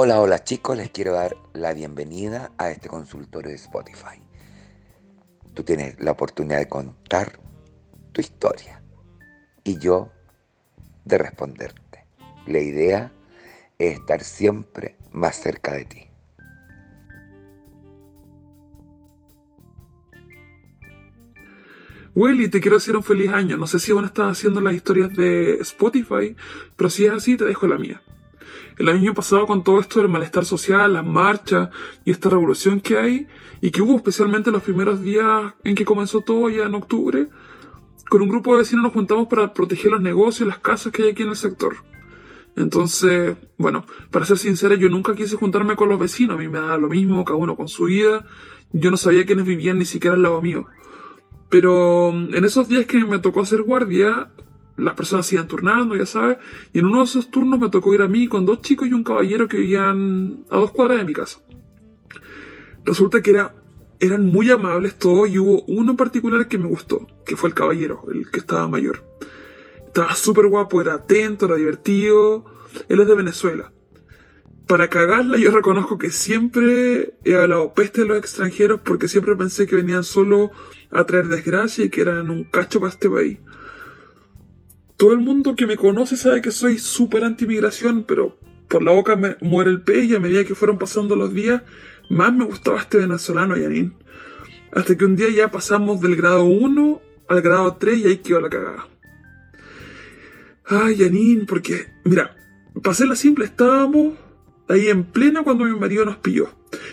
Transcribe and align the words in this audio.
Hola, 0.00 0.20
hola 0.20 0.44
chicos, 0.44 0.76
les 0.76 0.90
quiero 0.90 1.14
dar 1.14 1.36
la 1.54 1.74
bienvenida 1.74 2.52
a 2.56 2.70
este 2.70 2.88
consultorio 2.88 3.50
de 3.50 3.56
Spotify. 3.56 4.22
Tú 5.54 5.64
tienes 5.64 5.98
la 5.98 6.12
oportunidad 6.12 6.58
de 6.58 6.68
contar 6.68 7.40
tu 8.12 8.20
historia 8.20 8.80
y 9.64 9.76
yo 9.80 10.12
de 11.04 11.18
responderte. 11.18 12.04
La 12.46 12.60
idea 12.60 13.10
es 13.76 13.98
estar 13.98 14.22
siempre 14.22 14.94
más 15.10 15.34
cerca 15.34 15.72
de 15.72 15.84
ti. 15.84 16.06
Willy, 22.14 22.48
te 22.48 22.60
quiero 22.60 22.76
decir 22.76 22.96
un 22.96 23.02
feliz 23.02 23.32
año. 23.32 23.56
No 23.56 23.66
sé 23.66 23.80
si 23.80 23.90
aún 23.90 24.04
estás 24.04 24.30
haciendo 24.30 24.60
las 24.60 24.74
historias 24.74 25.12
de 25.16 25.54
Spotify, 25.54 26.36
pero 26.76 26.88
si 26.88 27.06
es 27.06 27.12
así, 27.12 27.36
te 27.36 27.46
dejo 27.46 27.66
la 27.66 27.78
mía. 27.78 28.00
El 28.78 28.88
año 28.88 29.12
pasado 29.12 29.46
con 29.46 29.64
todo 29.64 29.80
esto 29.80 30.00
del 30.00 30.08
malestar 30.08 30.44
social, 30.44 30.92
las 30.92 31.04
marchas 31.04 31.70
y 32.04 32.12
esta 32.12 32.30
revolución 32.30 32.80
que 32.80 32.96
hay, 32.96 33.26
y 33.60 33.72
que 33.72 33.82
hubo 33.82 33.96
especialmente 33.96 34.52
los 34.52 34.62
primeros 34.62 35.02
días 35.02 35.54
en 35.64 35.74
que 35.74 35.84
comenzó 35.84 36.20
todo 36.20 36.48
ya 36.48 36.64
en 36.64 36.74
octubre, 36.74 37.28
con 38.08 38.22
un 38.22 38.28
grupo 38.28 38.52
de 38.52 38.58
vecinos 38.58 38.84
nos 38.84 38.92
juntamos 38.92 39.26
para 39.26 39.52
proteger 39.52 39.90
los 39.90 40.00
negocios 40.00 40.46
y 40.46 40.48
las 40.48 40.60
casas 40.60 40.92
que 40.92 41.02
hay 41.02 41.10
aquí 41.10 41.24
en 41.24 41.30
el 41.30 41.36
sector. 41.36 41.74
Entonces, 42.56 43.36
bueno, 43.56 43.84
para 44.10 44.24
ser 44.24 44.38
sincera, 44.38 44.76
yo 44.76 44.88
nunca 44.88 45.14
quise 45.14 45.36
juntarme 45.36 45.76
con 45.76 45.88
los 45.88 45.98
vecinos, 45.98 46.36
a 46.36 46.38
mí 46.38 46.48
me 46.48 46.58
daba 46.58 46.78
lo 46.78 46.88
mismo, 46.88 47.24
cada 47.24 47.38
uno 47.38 47.56
con 47.56 47.68
su 47.68 47.84
vida, 47.84 48.26
yo 48.72 48.90
no 48.90 48.96
sabía 48.96 49.26
quiénes 49.26 49.44
vivían 49.44 49.78
ni 49.78 49.84
siquiera 49.84 50.14
al 50.14 50.22
lado 50.22 50.40
mío. 50.40 50.66
Pero 51.48 52.10
en 52.10 52.44
esos 52.44 52.68
días 52.68 52.86
que 52.86 53.04
me 53.04 53.18
tocó 53.18 53.40
hacer 53.40 53.62
guardia, 53.62 54.30
las 54.78 54.94
personas 54.94 55.26
se 55.26 55.34
iban 55.34 55.48
turnando, 55.48 55.96
ya 55.96 56.06
sabes, 56.06 56.38
y 56.72 56.78
en 56.78 56.86
uno 56.86 56.98
de 56.98 57.04
esos 57.04 57.30
turnos 57.30 57.58
me 57.58 57.68
tocó 57.68 57.92
ir 57.94 58.02
a 58.02 58.08
mí 58.08 58.28
con 58.28 58.46
dos 58.46 58.62
chicos 58.62 58.88
y 58.88 58.92
un 58.92 59.04
caballero 59.04 59.48
que 59.48 59.58
vivían 59.58 60.44
a 60.50 60.56
dos 60.56 60.70
cuadras 60.70 60.98
de 60.98 61.04
mi 61.04 61.12
casa. 61.12 61.40
Resulta 62.84 63.20
que 63.20 63.30
era, 63.30 63.54
eran 64.00 64.26
muy 64.26 64.50
amables 64.50 64.94
todos 64.94 65.28
y 65.28 65.38
hubo 65.38 65.62
uno 65.64 65.90
en 65.90 65.96
particular 65.96 66.48
que 66.48 66.58
me 66.58 66.68
gustó, 66.68 67.06
que 67.26 67.36
fue 67.36 67.50
el 67.50 67.54
caballero, 67.54 68.04
el 68.12 68.30
que 68.30 68.38
estaba 68.38 68.68
mayor. 68.68 69.04
Estaba 69.86 70.14
súper 70.14 70.46
guapo, 70.46 70.80
era 70.80 70.94
atento, 70.94 71.46
era 71.46 71.56
divertido. 71.56 72.44
Él 72.88 73.00
es 73.00 73.08
de 73.08 73.14
Venezuela. 73.14 73.72
Para 74.66 74.88
cagarla, 74.88 75.38
yo 75.38 75.50
reconozco 75.50 75.98
que 75.98 76.10
siempre 76.10 77.14
he 77.24 77.34
hablado 77.34 77.72
peste 77.72 78.02
de 78.02 78.06
los 78.06 78.18
extranjeros 78.18 78.80
porque 78.84 79.08
siempre 79.08 79.34
pensé 79.34 79.66
que 79.66 79.76
venían 79.76 80.04
solo 80.04 80.50
a 80.90 81.04
traer 81.04 81.28
desgracia 81.28 81.84
y 81.84 81.90
que 81.90 82.02
eran 82.02 82.30
un 82.30 82.44
cacho 82.44 82.78
para 82.78 82.92
este 82.92 83.08
país. 83.08 83.38
Todo 84.98 85.12
el 85.12 85.20
mundo 85.20 85.54
que 85.54 85.68
me 85.68 85.76
conoce 85.76 86.16
sabe 86.16 86.42
que 86.42 86.50
soy 86.50 86.76
súper 86.76 87.22
anti-migración, 87.22 88.02
pero 88.02 88.36
por 88.66 88.82
la 88.82 88.90
boca 88.90 89.14
me 89.14 89.36
muere 89.40 89.70
el 89.70 89.80
pez 89.80 90.06
y 90.06 90.16
a 90.16 90.18
medida 90.18 90.42
que 90.42 90.56
fueron 90.56 90.76
pasando 90.76 91.14
los 91.14 91.32
días, 91.32 91.62
más 92.10 92.34
me 92.34 92.44
gustaba 92.44 92.80
este 92.80 92.98
venezolano, 92.98 93.56
Yanin. 93.56 93.94
Hasta 94.72 94.96
que 94.96 95.04
un 95.04 95.14
día 95.14 95.30
ya 95.30 95.52
pasamos 95.52 96.00
del 96.00 96.16
grado 96.16 96.46
1 96.46 97.00
al 97.28 97.42
grado 97.42 97.76
3 97.76 97.98
y 97.98 98.04
ahí 98.08 98.16
quedó 98.16 98.40
la 98.40 98.50
cagada. 98.50 98.88
Ay, 100.66 100.96
Yanin, 100.96 101.46
porque, 101.46 101.86
mira, 102.02 102.36
pasé 102.82 103.06
la 103.06 103.14
simple, 103.14 103.44
estábamos 103.44 104.14
ahí 104.68 104.88
en 104.88 105.04
plena 105.04 105.44
cuando 105.44 105.64
mi 105.64 105.78
marido 105.78 106.06
nos 106.06 106.16
pilló. 106.16 106.48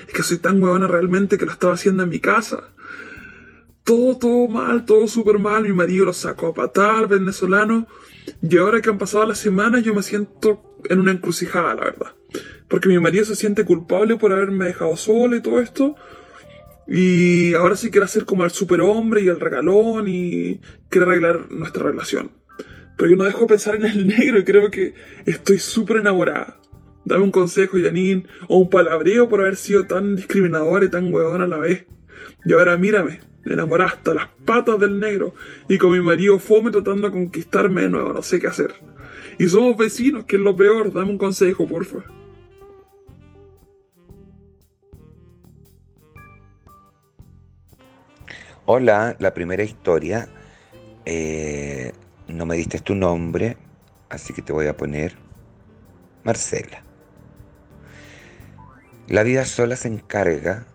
Es 0.08 0.14
que 0.14 0.22
soy 0.22 0.38
tan 0.38 0.62
huevona 0.62 0.86
realmente 0.86 1.40
que 1.40 1.46
lo 1.48 1.52
estaba 1.52 1.74
haciendo 1.74 2.04
en 2.04 2.10
mi 2.10 2.20
casa 2.20 2.70
todo, 3.86 4.18
todo 4.18 4.48
mal, 4.48 4.84
todo 4.84 5.08
súper 5.08 5.40
mal. 5.40 5.64
Mi 5.64 5.72
marido 5.72 6.06
lo 6.06 6.14
sacó 6.14 6.48
a 6.48 6.54
patar, 6.54 7.08
venezolano. 7.08 7.88
Y 8.42 8.58
ahora 8.58 8.82
que 8.82 8.90
han 8.90 8.98
pasado 8.98 9.26
las 9.26 9.38
semanas, 9.38 9.84
yo 9.84 9.94
me 9.94 10.04
siento 10.04 10.80
en 10.90 11.00
una 11.00 11.12
encrucijada, 11.12 11.76
la 11.76 11.86
verdad. 11.86 12.14
Porque 12.68 12.90
mi 12.90 13.00
marido 13.00 13.24
se 13.24 13.36
siente 13.36 13.64
culpable 13.64 14.18
por 14.18 14.34
haberme 14.34 14.66
dejado 14.66 14.98
solo 14.98 15.36
y 15.36 15.42
todo 15.42 15.62
esto. 15.62 15.96
Y 16.88 17.54
ahora 17.54 17.76
sí 17.76 17.92
quiere 17.92 18.06
hacer 18.06 18.26
como 18.26 18.44
el 18.44 18.52
superhombre 18.52 19.22
y 19.22 19.28
el 19.28 19.40
regalón 19.40 20.08
y 20.08 20.60
quiere 20.90 21.08
arreglar 21.08 21.52
nuestra 21.52 21.84
relación. 21.84 22.32
Pero 22.98 23.12
yo 23.12 23.18
no 23.18 23.24
dejo 23.24 23.42
de 23.42 23.48
pensar 23.48 23.76
en 23.76 23.86
el 23.86 24.08
negro 24.20 24.40
y 24.40 24.44
creo 24.44 24.72
que 24.72 24.96
estoy 25.26 25.60
súper 25.60 25.98
enamorada. 25.98 26.60
Dame 27.06 27.24
un 27.24 27.32
consejo, 27.32 27.78
Janine, 27.80 28.26
o 28.48 28.58
un 28.58 28.70
palabreo 28.70 29.30
por 29.30 29.42
haber 29.42 29.58
sido 29.58 29.86
tan 29.86 30.16
discriminador 30.16 30.84
y 30.84 30.90
tan 30.90 31.14
huevón 31.14 31.44
a 31.44 31.48
la 31.48 31.58
vez. 31.58 31.86
Y 32.46 32.54
ahora 32.54 32.78
mírame, 32.78 33.20
me 33.46 33.54
enamoré 33.54 33.84
hasta 33.84 34.14
las 34.14 34.28
patas 34.44 34.80
del 34.80 35.00
negro 35.00 35.34
y 35.70 35.78
con 35.78 35.92
mi 35.92 36.02
marido 36.02 36.40
fome 36.40 36.72
tratando 36.72 37.08
de 37.08 37.14
conquistarme 37.14 37.84
de 37.84 37.90
nuevo, 37.90 38.12
no 38.12 38.22
sé 38.22 38.40
qué 38.40 38.48
hacer. 38.48 38.74
Y 39.38 39.48
somos 39.48 39.78
vecinos, 39.78 40.26
que 40.26 40.36
es 40.38 40.42
lo 40.42 40.56
peor, 40.56 40.92
dame 40.92 41.12
un 41.12 41.18
consejo, 41.18 41.68
porfa. 41.68 42.00
Hola, 48.66 49.16
la 49.20 49.34
primera 49.34 49.64
historia. 49.64 50.28
Eh, 51.06 51.92
no 52.28 52.48
me 52.48 52.56
diste 52.56 52.80
tu 52.80 52.96
nombre, 52.96 53.58
así 54.10 54.34
que 54.34 54.42
te 54.42 54.54
voy 54.54 54.66
a 54.66 54.76
poner 54.76 55.16
Marcela. 56.24 56.84
La 59.08 59.22
vida 59.22 59.46
sola 59.46 59.76
se 59.76 59.88
encarga 59.88 60.66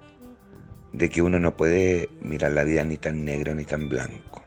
de 0.93 1.09
que 1.09 1.23
uno 1.23 1.39
no 1.39 1.57
puede 1.57 2.09
mirar 2.21 2.53
la 2.53 2.65
vida 2.65 2.85
ni 2.85 2.97
tan 2.97 3.25
negro 3.25 3.55
ni 3.55 3.65
tan 3.65 3.89
blanco. 3.89 4.43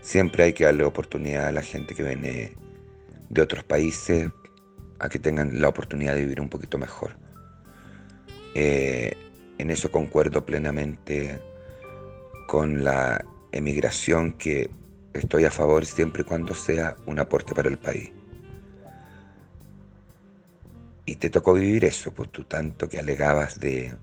Siempre 0.00 0.44
hay 0.44 0.52
que 0.52 0.64
darle 0.64 0.84
oportunidad 0.84 1.46
a 1.46 1.52
la 1.52 1.62
gente 1.62 1.94
que 1.94 2.02
viene 2.02 2.52
de 3.28 3.42
otros 3.42 3.64
países 3.64 4.30
a 4.98 5.08
que 5.08 5.18
tengan 5.18 5.60
la 5.60 5.68
oportunidad 5.68 6.14
de 6.14 6.22
vivir 6.22 6.40
un 6.40 6.48
poquito 6.48 6.78
mejor. 6.78 7.16
Eh, 8.54 9.12
en 9.58 9.70
eso 9.70 9.90
concuerdo 9.90 10.44
plenamente 10.46 11.40
con 12.46 12.82
la 12.82 13.24
emigración 13.52 14.32
que 14.32 14.70
estoy 15.12 15.44
a 15.44 15.50
favor 15.50 15.84
siempre 15.84 16.22
y 16.22 16.24
cuando 16.24 16.54
sea 16.54 16.96
un 17.06 17.18
aporte 17.18 17.54
para 17.54 17.68
el 17.68 17.78
país. 17.78 18.10
Y 21.04 21.16
te 21.16 21.30
tocó 21.30 21.54
vivir 21.54 21.84
eso, 21.84 22.12
pues 22.12 22.30
tú 22.30 22.44
tanto 22.44 22.88
que 22.88 22.98
alegabas 22.98 23.58
de 23.58 23.94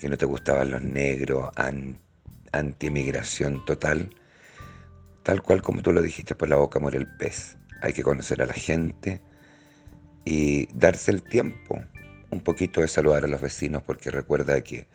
que 0.00 0.08
no 0.08 0.16
te 0.16 0.26
gustaban 0.26 0.70
los 0.70 0.82
negros, 0.82 1.50
anti-emigración 2.52 3.64
total, 3.64 4.10
tal 5.22 5.42
cual 5.42 5.62
como 5.62 5.82
tú 5.82 5.92
lo 5.92 6.02
dijiste, 6.02 6.34
por 6.34 6.48
la 6.48 6.56
boca 6.56 6.80
muere 6.80 6.98
el 6.98 7.06
pez. 7.06 7.56
Hay 7.82 7.92
que 7.92 8.02
conocer 8.02 8.42
a 8.42 8.46
la 8.46 8.54
gente 8.54 9.20
y 10.24 10.66
darse 10.74 11.10
el 11.10 11.22
tiempo, 11.22 11.80
un 12.30 12.40
poquito 12.40 12.80
de 12.80 12.88
saludar 12.88 13.24
a 13.24 13.28
los 13.28 13.40
vecinos, 13.40 13.82
porque 13.82 14.10
recuerda 14.10 14.60
que 14.62 14.88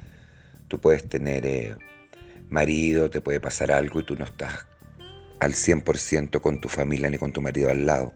tú 0.67 0.81
puedes 0.81 1.07
tener 1.07 1.45
eh, 1.45 1.75
marido, 2.49 3.09
te 3.09 3.21
puede 3.21 3.39
pasar 3.39 3.71
algo 3.71 3.99
y 3.99 4.05
tú 4.05 4.15
no 4.15 4.25
estás 4.25 4.65
al 5.39 5.53
100% 5.53 6.41
con 6.41 6.59
tu 6.59 6.69
familia 6.69 7.09
ni 7.09 7.17
con 7.17 7.31
tu 7.31 7.41
marido 7.41 7.69
al 7.69 7.85
lado. 7.85 8.13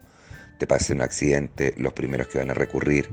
Te 0.57 0.65
pasa 0.65 0.93
un 0.93 1.01
accidente, 1.01 1.73
los 1.77 1.93
primeros 1.93 2.27
que 2.27 2.39
van 2.39 2.49
a 2.49 2.55
recurrir 2.55 3.09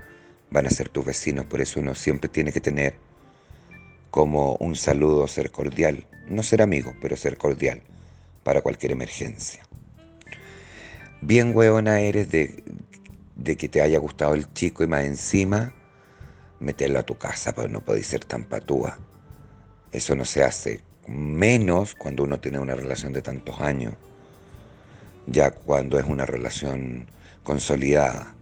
van 0.50 0.66
a 0.66 0.70
ser 0.70 0.88
tus 0.88 1.04
vecinos, 1.04 1.44
por 1.44 1.60
eso 1.60 1.81
uno 1.81 1.94
siempre 1.94 2.28
tiene 2.28 2.53
que 2.53 2.60
tener 2.60 2.94
como 4.16 4.56
un 4.60 4.77
saludo, 4.77 5.28
ser 5.28 5.50
cordial, 5.50 6.06
no 6.27 6.43
ser 6.43 6.62
amigo, 6.62 6.94
pero 7.03 7.19
ser 7.19 7.37
cordial 7.37 7.82
para 8.44 8.62
cualquier 8.62 8.93
emergencia. 8.93 9.62
Bien 11.21 11.54
hueona 11.54 12.00
eres 12.00 12.31
de, 12.31 12.65
de 13.34 13.56
que 13.59 13.69
te 13.69 13.82
haya 13.82 13.99
gustado 13.99 14.32
el 14.32 14.50
chico 14.55 14.82
y 14.82 14.87
más 14.87 15.05
encima 15.05 15.75
meterlo 16.60 16.99
a 16.99 17.03
tu 17.03 17.19
casa, 17.19 17.55
pero 17.55 17.69
no 17.69 17.82
podéis 17.82 18.06
ser 18.06 18.25
tan 18.25 18.44
patúa. 18.44 18.99
Eso 19.93 20.16
no 20.16 20.25
se 20.25 20.43
hace 20.43 20.81
menos 21.06 21.94
cuando 21.94 22.25
uno 22.25 22.41
tiene 22.41 22.59
una 22.59 22.75
relación 22.75 23.12
de 23.12 23.21
tantos 23.21 23.60
años, 23.60 23.93
ya 25.26 25.50
cuando 25.50 25.99
es 25.99 26.06
una 26.06 26.25
relación 26.25 27.10
consolidada. 27.43 28.35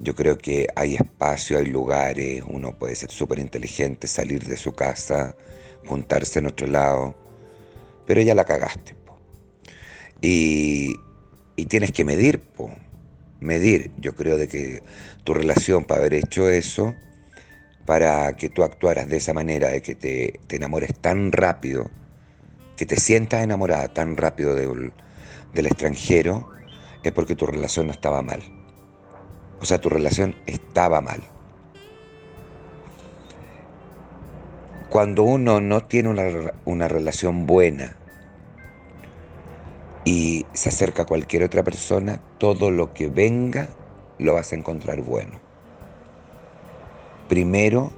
Yo 0.00 0.14
creo 0.14 0.38
que 0.38 0.68
hay 0.76 0.94
espacio, 0.94 1.58
hay 1.58 1.66
lugares, 1.66 2.42
uno 2.46 2.78
puede 2.78 2.94
ser 2.94 3.10
súper 3.10 3.40
inteligente, 3.40 4.06
salir 4.06 4.44
de 4.44 4.56
su 4.56 4.72
casa, 4.72 5.34
juntarse 5.86 6.38
en 6.38 6.46
otro 6.46 6.68
lado, 6.68 7.16
pero 8.06 8.20
ya 8.22 8.34
la 8.34 8.44
cagaste. 8.44 8.94
Y, 10.20 10.96
y, 11.56 11.66
tienes 11.66 11.92
que 11.92 12.04
medir, 12.04 12.40
po. 12.40 12.70
medir. 13.40 13.92
Yo 13.98 14.14
creo 14.14 14.36
de 14.36 14.48
que 14.48 14.82
tu 15.24 15.34
relación 15.34 15.84
para 15.84 16.00
haber 16.00 16.14
hecho 16.14 16.48
eso, 16.48 16.94
para 17.86 18.34
que 18.36 18.48
tú 18.48 18.64
actuaras 18.64 19.08
de 19.08 19.16
esa 19.16 19.32
manera, 19.32 19.68
de 19.68 19.82
que 19.82 19.94
te, 19.94 20.40
te 20.46 20.56
enamores 20.56 20.94
tan 21.00 21.32
rápido, 21.32 21.90
que 22.76 22.86
te 22.86 22.96
sientas 22.96 23.42
enamorada 23.42 23.88
tan 23.88 24.16
rápido 24.16 24.54
del, 24.54 24.92
del 25.54 25.66
extranjero, 25.66 26.50
es 27.02 27.12
porque 27.12 27.34
tu 27.34 27.46
relación 27.46 27.86
no 27.86 27.92
estaba 27.92 28.22
mal. 28.22 28.57
O 29.60 29.64
sea, 29.64 29.80
tu 29.80 29.88
relación 29.88 30.36
estaba 30.46 31.00
mal. 31.00 31.22
Cuando 34.88 35.22
uno 35.22 35.60
no 35.60 35.84
tiene 35.84 36.08
una, 36.08 36.52
una, 36.64 36.88
relación 36.88 37.46
buena 37.46 37.96
y 40.04 40.46
se 40.54 40.70
acerca 40.70 41.02
a 41.02 41.06
cualquier 41.06 41.42
otra 41.42 41.62
persona, 41.62 42.20
todo 42.38 42.70
lo 42.70 42.94
que 42.94 43.08
venga 43.08 43.68
lo 44.18 44.34
vas 44.34 44.52
a 44.52 44.56
encontrar 44.56 45.02
bueno. 45.02 45.40
primero, 47.28 47.92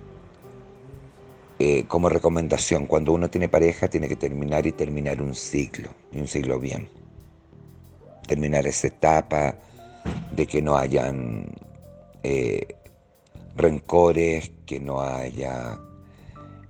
eh, 1.58 1.84
como 1.86 2.08
recomendación, 2.08 2.86
cuando 2.86 3.12
uno 3.12 3.30
tiene 3.30 3.48
pareja 3.48 3.88
tiene 3.88 4.08
que 4.08 4.16
terminar 4.16 4.66
y 4.66 4.72
terminar 4.72 5.22
un 5.22 5.34
ciclo, 5.34 5.90
y 6.12 6.20
un 6.20 6.26
ciclo 6.26 6.58
bien. 6.58 6.88
Terminar 8.26 8.66
esa 8.66 8.88
etapa 8.88 9.54
de 10.32 10.46
que 10.46 10.62
no 10.62 10.76
hayan 10.76 11.52
eh, 12.22 12.76
rencores, 13.56 14.52
que 14.66 14.80
no 14.80 15.00
haya 15.00 15.78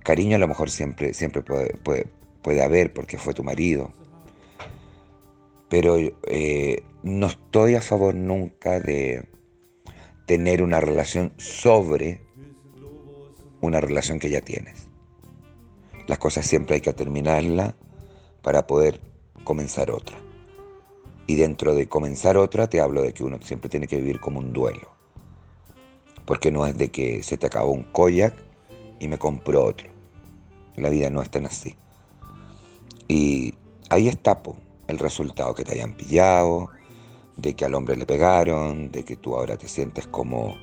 cariño, 0.03 0.35
a 0.35 0.39
lo 0.39 0.47
mejor 0.47 0.69
siempre, 0.69 1.13
siempre 1.13 1.41
puede, 1.41 1.75
puede, 2.41 2.63
haber 2.63 2.93
porque 2.93 3.17
fue 3.17 3.33
tu 3.33 3.43
marido. 3.43 3.93
Pero 5.69 5.97
eh, 6.27 6.83
no 7.03 7.27
estoy 7.27 7.75
a 7.75 7.81
favor 7.81 8.15
nunca 8.15 8.79
de 8.79 9.27
tener 10.25 10.61
una 10.61 10.79
relación 10.81 11.33
sobre 11.37 12.21
una 13.61 13.79
relación 13.79 14.19
que 14.19 14.29
ya 14.29 14.41
tienes. 14.41 14.87
Las 16.07 16.17
cosas 16.17 16.45
siempre 16.45 16.75
hay 16.75 16.81
que 16.81 16.93
terminarla 16.93 17.75
para 18.41 18.67
poder 18.67 18.99
comenzar 19.43 19.91
otra. 19.91 20.17
Y 21.27 21.35
dentro 21.35 21.75
de 21.75 21.87
comenzar 21.87 22.37
otra 22.37 22.67
te 22.69 22.81
hablo 22.81 23.01
de 23.01 23.13
que 23.13 23.23
uno 23.23 23.37
siempre 23.41 23.69
tiene 23.69 23.87
que 23.87 23.97
vivir 23.97 24.19
como 24.19 24.39
un 24.39 24.53
duelo. 24.53 24.89
Porque 26.25 26.51
no 26.51 26.65
es 26.65 26.77
de 26.77 26.89
que 26.89 27.23
se 27.23 27.37
te 27.37 27.47
acabó 27.47 27.71
un 27.71 27.83
koyak 27.83 28.33
y 28.99 29.07
me 29.07 29.17
compro 29.17 29.63
otro. 29.65 29.89
La 30.75 30.89
vida 30.89 31.09
no 31.09 31.21
es 31.21 31.29
tan 31.29 31.45
así. 31.45 31.75
Y 33.07 33.53
ahí 33.89 34.07
está 34.07 34.41
el 34.87 34.99
resultado, 34.99 35.53
que 35.53 35.63
te 35.63 35.73
hayan 35.73 35.93
pillado, 35.93 36.69
de 37.37 37.55
que 37.55 37.65
al 37.65 37.73
hombre 37.75 37.95
le 37.95 38.05
pegaron, 38.05 38.91
de 38.91 39.03
que 39.03 39.15
tú 39.15 39.35
ahora 39.35 39.57
te 39.57 39.67
sientes 39.67 40.07
como 40.07 40.55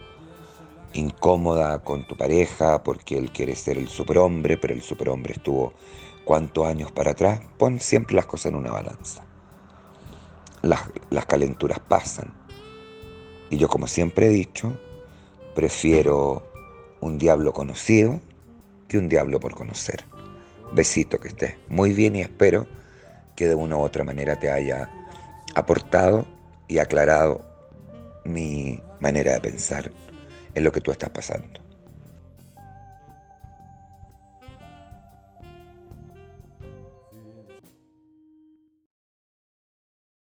incómoda 0.95 1.81
con 1.81 2.07
tu 2.07 2.17
pareja 2.17 2.83
porque 2.83 3.19
él 3.19 3.31
quiere 3.31 3.55
ser 3.55 3.79
el 3.79 3.89
superhombre, 3.89 4.57
pero 4.57 4.75
el 4.75 4.83
superhombre 4.83 5.35
estuvo 5.35 5.73
cuántos 6.25 6.67
años 6.67 6.93
para 6.93 7.13
atrás, 7.13 7.41
pon 7.59 7.81
siempre 7.81 8.17
las 8.17 8.27
cosas 8.27 8.53
en 8.53 8.57
una 8.57 8.71
balanza. 8.71 9.28
Las, 10.63 10.83
las 11.11 11.27
calenturas 11.27 11.79
pasan. 11.81 12.33
Y 13.51 13.57
yo 13.57 13.69
como 13.69 13.87
siempre 13.87 14.27
he 14.27 14.31
dicho, 14.31 14.79
prefiero 15.55 16.51
un 17.01 17.19
diablo 17.19 17.53
conocido 17.53 18.21
que 18.89 18.99
un 18.99 19.09
diablo 19.09 19.41
por 19.41 19.55
conocer. 19.55 20.05
Besito 20.73 21.19
que 21.19 21.29
estés 21.29 21.57
muy 21.69 21.93
bien 21.93 22.17
y 22.17 22.21
espero 22.21 22.67
que 23.37 23.47
de 23.47 23.55
una 23.55 23.77
u 23.77 23.81
otra 23.81 24.05
manera 24.05 24.39
te 24.39 24.51
haya 24.51 24.91
aportado 25.55 26.27
y 26.67 26.79
aclarado 26.79 27.45
mi 28.25 28.81
manera 29.01 29.33
de 29.35 29.41
pensar 29.41 29.91
en 30.55 30.65
lo 30.65 30.73
que 30.73 30.81
tú 30.81 30.91
estás 30.91 31.11
pasando. 31.11 31.68